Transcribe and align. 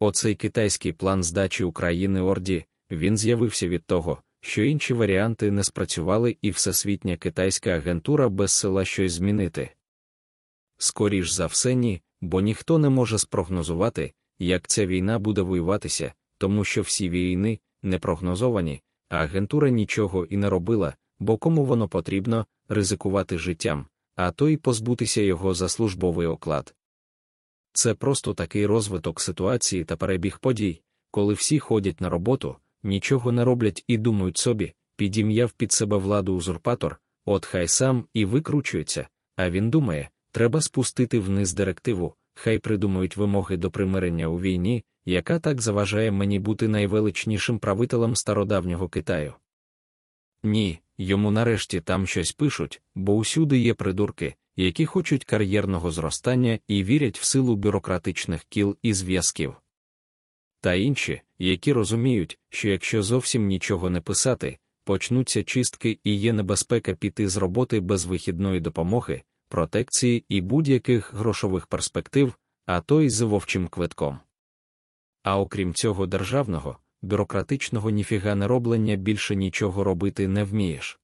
Оцей 0.00 0.34
китайський 0.34 0.92
план 0.92 1.22
здачі 1.22 1.64
України 1.64 2.20
Орді, 2.20 2.64
він 2.90 3.16
з'явився 3.16 3.68
від 3.68 3.84
того, 3.84 4.22
що 4.40 4.62
інші 4.62 4.94
варіанти 4.94 5.50
не 5.50 5.64
спрацювали 5.64 6.36
і 6.42 6.50
всесвітня 6.50 7.16
китайська 7.16 7.70
агентура 7.70 8.28
без 8.28 8.52
села 8.52 8.84
щось 8.84 9.12
змінити. 9.12 9.70
Скоріш 10.78 11.30
за 11.30 11.46
все 11.46 11.74
ні, 11.74 12.02
бо 12.20 12.40
ніхто 12.40 12.78
не 12.78 12.88
може 12.88 13.18
спрогнозувати, 13.18 14.12
як 14.38 14.68
ця 14.68 14.86
війна 14.86 15.18
буде 15.18 15.42
воюватися, 15.42 16.12
тому 16.38 16.64
що 16.64 16.82
всі 16.82 17.08
війни 17.08 17.58
не 17.82 17.98
прогнозовані, 17.98 18.82
а 19.08 19.16
агентура 19.16 19.70
нічого 19.70 20.24
і 20.24 20.36
не 20.36 20.50
робила, 20.50 20.94
бо 21.18 21.38
кому 21.38 21.64
воно 21.64 21.88
потрібно 21.88 22.46
ризикувати 22.68 23.38
життям, 23.38 23.86
а 24.16 24.30
то 24.30 24.48
й 24.48 24.56
позбутися 24.56 25.22
його 25.22 25.54
за 25.54 25.68
службовий 25.68 26.26
оклад. 26.26 26.74
Це 27.72 27.94
просто 27.94 28.34
такий 28.34 28.66
розвиток 28.66 29.20
ситуації 29.20 29.84
та 29.84 29.96
перебіг 29.96 30.38
подій, 30.38 30.82
коли 31.10 31.34
всі 31.34 31.58
ходять 31.58 32.00
на 32.00 32.08
роботу, 32.08 32.56
нічого 32.82 33.32
не 33.32 33.44
роблять 33.44 33.84
і 33.86 33.98
думають 33.98 34.38
собі, 34.38 34.72
підім'яв 34.96 35.52
під 35.52 35.72
себе 35.72 35.96
владу 35.96 36.34
узурпатор, 36.34 37.00
от 37.24 37.46
хай 37.46 37.68
сам 37.68 38.06
і 38.14 38.24
викручується, 38.24 39.08
а 39.36 39.50
він 39.50 39.70
думає, 39.70 40.10
треба 40.32 40.60
спустити 40.60 41.20
вниз 41.20 41.54
директиву, 41.54 42.14
хай 42.34 42.58
придумають 42.58 43.16
вимоги 43.16 43.56
до 43.56 43.70
примирення 43.70 44.26
у 44.26 44.40
війні, 44.40 44.84
яка 45.04 45.38
так 45.38 45.60
заважає 45.60 46.10
мені 46.10 46.38
бути 46.38 46.68
найвеличнішим 46.68 47.58
правителем 47.58 48.16
стародавнього 48.16 48.88
Китаю. 48.88 49.34
Ні, 50.42 50.80
йому 50.98 51.30
нарешті 51.30 51.80
там 51.80 52.06
щось 52.06 52.32
пишуть, 52.32 52.82
бо 52.94 53.14
усюди 53.14 53.58
є 53.58 53.74
придурки, 53.74 54.34
які 54.56 54.86
хочуть 54.86 55.24
кар'єрного 55.24 55.90
зростання 55.90 56.58
і 56.68 56.84
вірять 56.84 57.18
в 57.18 57.24
силу 57.24 57.56
бюрократичних 57.56 58.44
кіл 58.44 58.76
і 58.82 58.94
зв'язків. 58.94 59.54
Та 60.60 60.74
інші, 60.74 61.20
які 61.38 61.72
розуміють, 61.72 62.38
що 62.48 62.68
якщо 62.68 63.02
зовсім 63.02 63.46
нічого 63.46 63.90
не 63.90 64.00
писати, 64.00 64.58
почнуться 64.84 65.42
чистки 65.42 65.98
і 66.04 66.14
є 66.14 66.32
небезпека 66.32 66.94
піти 66.94 67.28
з 67.28 67.36
роботи 67.36 67.80
без 67.80 68.04
вихідної 68.04 68.60
допомоги, 68.60 69.22
протекції 69.48 70.24
і 70.28 70.40
будь-яких 70.40 71.14
грошових 71.14 71.66
перспектив, 71.66 72.34
а 72.66 72.80
то 72.80 73.02
й 73.02 73.10
з 73.10 73.20
вовчим 73.20 73.68
квитком. 73.68 74.18
А 75.22 75.38
окрім 75.40 75.74
цього 75.74 76.06
державного, 76.06 76.78
бюрократичного 77.04 77.90
ніфіга 77.90 78.34
не 78.34 78.46
роблення 78.46 78.96
більше 78.96 79.36
нічого 79.36 79.84
робити 79.84 80.28
не 80.28 80.44
вмієш. 80.44 80.98